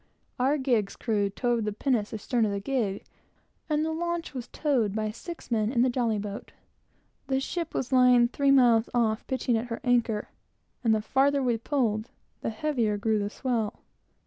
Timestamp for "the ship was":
7.27-7.91